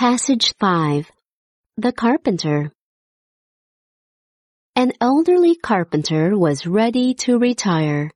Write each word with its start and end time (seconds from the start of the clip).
Message 0.00 0.52
5 0.60 1.10
The 1.78 1.92
Carpenter 1.92 2.72
An 4.76 4.92
elderly 5.00 5.54
carpenter 5.54 6.36
was 6.36 6.66
ready 6.66 7.14
to 7.24 7.38
retire. 7.38 8.10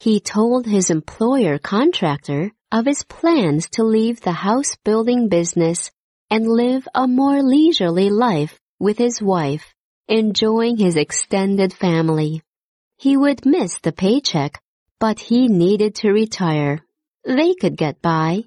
He 0.00 0.18
told 0.20 0.66
his 0.66 0.90
employer 0.90 1.58
contractor 1.58 2.50
of 2.72 2.86
his 2.86 3.04
plans 3.04 3.68
to 3.72 3.84
leave 3.84 4.20
the 4.20 4.32
house 4.32 4.76
building 4.84 5.28
business 5.28 5.92
and 6.30 6.46
live 6.48 6.88
a 6.94 7.06
more 7.06 7.42
leisurely 7.42 8.10
life 8.10 8.58
with 8.80 8.98
his 8.98 9.22
wife, 9.22 9.74
enjoying 10.08 10.76
his 10.76 10.96
extended 10.96 11.72
family. 11.72 12.42
He 12.96 13.16
would 13.16 13.46
miss 13.46 13.78
the 13.78 13.92
paycheck, 13.92 14.60
but 14.98 15.20
he 15.20 15.46
needed 15.46 15.94
to 15.96 16.10
retire. 16.10 16.80
They 17.24 17.54
could 17.54 17.76
get 17.76 18.02
by. 18.02 18.44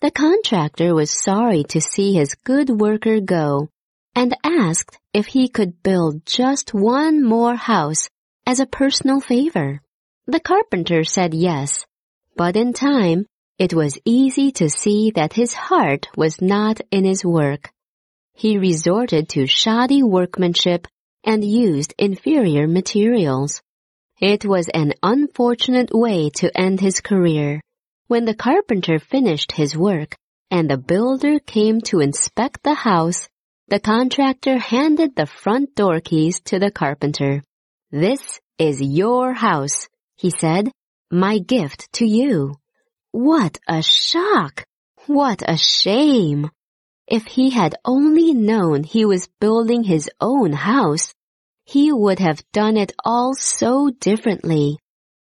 The 0.00 0.10
contractor 0.10 0.94
was 0.94 1.10
sorry 1.10 1.64
to 1.64 1.80
see 1.80 2.14
his 2.14 2.34
good 2.34 2.68
worker 2.68 3.20
go 3.20 3.68
and 4.14 4.36
asked 4.44 4.98
if 5.12 5.26
he 5.26 5.48
could 5.48 5.82
build 5.82 6.26
just 6.26 6.74
one 6.74 7.22
more 7.22 7.54
house 7.54 8.08
as 8.46 8.60
a 8.60 8.66
personal 8.66 9.20
favor. 9.20 9.80
The 10.26 10.40
carpenter 10.40 11.04
said 11.04 11.34
yes, 11.34 11.84
but 12.36 12.56
in 12.56 12.72
time 12.72 13.26
it 13.58 13.72
was 13.72 13.98
easy 14.04 14.50
to 14.52 14.68
see 14.68 15.10
that 15.12 15.32
his 15.32 15.54
heart 15.54 16.08
was 16.16 16.40
not 16.40 16.80
in 16.90 17.04
his 17.04 17.24
work. 17.24 17.70
He 18.34 18.58
resorted 18.58 19.28
to 19.30 19.46
shoddy 19.46 20.02
workmanship 20.02 20.88
and 21.22 21.44
used 21.44 21.94
inferior 21.98 22.66
materials. 22.66 23.62
It 24.20 24.44
was 24.44 24.68
an 24.68 24.94
unfortunate 25.02 25.90
way 25.92 26.30
to 26.36 26.56
end 26.56 26.80
his 26.80 27.00
career. 27.00 27.60
When 28.06 28.26
the 28.26 28.34
carpenter 28.34 28.98
finished 28.98 29.52
his 29.52 29.76
work 29.76 30.16
and 30.50 30.68
the 30.68 30.76
builder 30.76 31.38
came 31.38 31.80
to 31.82 32.00
inspect 32.00 32.62
the 32.62 32.74
house, 32.74 33.28
the 33.68 33.80
contractor 33.80 34.58
handed 34.58 35.16
the 35.16 35.24
front 35.26 35.74
door 35.74 36.00
keys 36.00 36.40
to 36.46 36.58
the 36.58 36.70
carpenter. 36.70 37.42
This 37.90 38.40
is 38.58 38.82
your 38.82 39.32
house, 39.32 39.88
he 40.16 40.28
said, 40.28 40.70
my 41.10 41.38
gift 41.38 41.90
to 41.94 42.06
you. 42.06 42.56
What 43.12 43.58
a 43.66 43.82
shock! 43.82 44.66
What 45.06 45.42
a 45.46 45.56
shame! 45.56 46.50
If 47.06 47.24
he 47.24 47.50
had 47.50 47.74
only 47.86 48.34
known 48.34 48.82
he 48.82 49.06
was 49.06 49.28
building 49.40 49.82
his 49.82 50.10
own 50.20 50.52
house, 50.52 51.14
he 51.64 51.90
would 51.90 52.18
have 52.18 52.44
done 52.52 52.76
it 52.76 52.92
all 53.02 53.34
so 53.34 53.90
differently. 53.98 54.78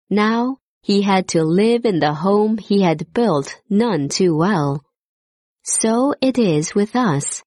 Now 0.08 0.59
he 0.82 1.02
had 1.02 1.28
to 1.28 1.42
live 1.42 1.84
in 1.84 2.00
the 2.00 2.14
home 2.14 2.58
he 2.58 2.82
had 2.82 3.12
built 3.12 3.60
none 3.68 4.08
too 4.08 4.36
well. 4.36 4.82
So 5.62 6.14
it 6.20 6.38
is 6.38 6.74
with 6.74 6.96
us. 6.96 7.42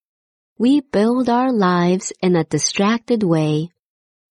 We 0.58 0.80
build 0.80 1.28
our 1.28 1.52
lives 1.52 2.12
in 2.22 2.36
a 2.36 2.44
distracted 2.44 3.22
way, 3.24 3.70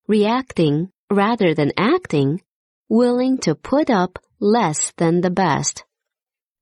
reacting 0.08 0.90
rather 1.12 1.54
than 1.54 1.74
acting, 1.78 2.42
willing 2.90 3.38
to 3.40 3.56
put 3.56 3.90
up 3.90 4.20
less 4.40 4.94
than 4.98 5.22
the 5.22 5.30
best. 5.30 5.84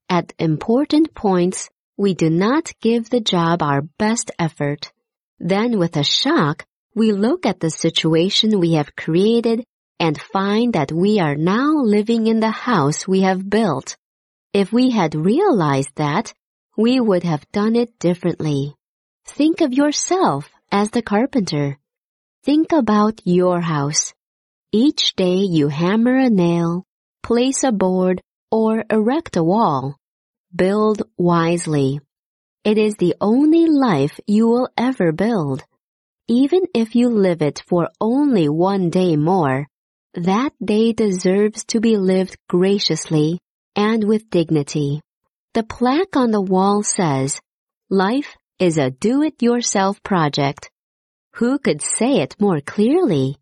At 0.09 0.33
important 0.39 1.13
points, 1.13 1.69
we 1.95 2.15
do 2.15 2.29
not 2.29 2.73
give 2.81 3.09
the 3.09 3.21
job 3.21 3.61
our 3.61 3.81
best 3.81 4.31
effort. 4.39 4.91
Then 5.39 5.77
with 5.77 5.95
a 5.95 6.03
shock, 6.03 6.65
we 6.95 7.11
look 7.11 7.45
at 7.45 7.59
the 7.59 7.69
situation 7.69 8.59
we 8.59 8.73
have 8.73 8.95
created 8.95 9.63
and 10.01 10.19
find 10.19 10.73
that 10.73 10.91
we 10.91 11.19
are 11.19 11.35
now 11.35 11.73
living 11.75 12.25
in 12.25 12.39
the 12.39 12.49
house 12.49 13.07
we 13.07 13.21
have 13.21 13.47
built. 13.47 13.95
If 14.51 14.73
we 14.73 14.89
had 14.89 15.13
realized 15.13 15.91
that, 15.97 16.33
we 16.75 16.99
would 16.99 17.21
have 17.21 17.45
done 17.51 17.75
it 17.75 17.99
differently. 17.99 18.73
Think 19.27 19.61
of 19.61 19.73
yourself 19.73 20.49
as 20.71 20.89
the 20.89 21.03
carpenter. 21.03 21.77
Think 22.43 22.71
about 22.71 23.21
your 23.25 23.61
house. 23.61 24.15
Each 24.71 25.15
day 25.15 25.45
you 25.57 25.67
hammer 25.67 26.15
a 26.15 26.31
nail, 26.31 26.83
place 27.21 27.63
a 27.63 27.71
board, 27.71 28.21
or 28.49 28.83
erect 28.89 29.37
a 29.37 29.43
wall. 29.43 29.97
Build 30.55 31.03
wisely. 31.15 31.99
It 32.63 32.79
is 32.79 32.95
the 32.95 33.13
only 33.21 33.67
life 33.67 34.19
you 34.25 34.47
will 34.47 34.69
ever 34.75 35.11
build. 35.11 35.63
Even 36.27 36.61
if 36.73 36.95
you 36.95 37.09
live 37.09 37.43
it 37.43 37.61
for 37.67 37.89
only 38.01 38.49
one 38.49 38.89
day 38.89 39.15
more, 39.15 39.67
that 40.13 40.53
day 40.63 40.93
deserves 40.93 41.63
to 41.65 41.79
be 41.79 41.97
lived 41.97 42.37
graciously 42.49 43.39
and 43.75 44.03
with 44.03 44.29
dignity. 44.29 45.01
The 45.53 45.63
plaque 45.63 46.15
on 46.15 46.31
the 46.31 46.41
wall 46.41 46.83
says, 46.83 47.39
life 47.89 48.35
is 48.59 48.77
a 48.77 48.91
do-it-yourself 48.91 50.01
project. 50.03 50.69
Who 51.35 51.59
could 51.59 51.81
say 51.81 52.21
it 52.21 52.35
more 52.39 52.61
clearly? 52.61 53.37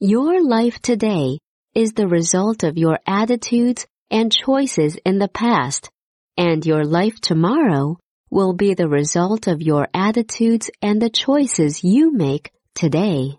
Your 0.00 0.42
life 0.42 0.80
today 0.80 1.38
is 1.74 1.92
the 1.92 2.08
result 2.08 2.64
of 2.64 2.76
your 2.76 2.98
attitudes 3.06 3.86
and 4.10 4.32
choices 4.32 4.96
in 5.04 5.18
the 5.18 5.28
past 5.28 5.90
and 6.40 6.64
your 6.64 6.84
life 6.84 7.20
tomorrow 7.20 7.98
will 8.30 8.54
be 8.54 8.72
the 8.72 8.88
result 8.88 9.46
of 9.46 9.60
your 9.60 9.88
attitudes 9.92 10.70
and 10.80 11.02
the 11.02 11.10
choices 11.10 11.84
you 11.84 12.12
make 12.12 12.50
today. 12.74 13.36